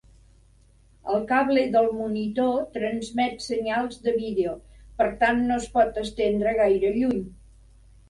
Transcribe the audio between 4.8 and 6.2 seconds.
per tant no es pot